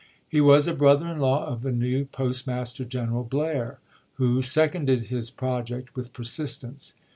He 0.27 0.41
was 0.41 0.65
a 0.67 0.73
brother 0.73 1.07
in 1.07 1.19
law 1.19 1.45
of 1.45 1.61
the 1.61 1.71
new 1.71 2.05
Postmaster 2.05 2.83
General 2.83 3.23
Blair, 3.23 3.77
who 4.15 4.41
seconded 4.41 5.09
his 5.09 5.29
pro 5.29 5.61
ject 5.61 5.95
with 5.95 6.11
persistence. 6.11 6.95